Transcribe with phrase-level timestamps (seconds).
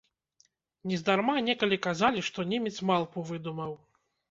[0.91, 3.71] Нездарма некалі казалі, што немец малпу выдумаў.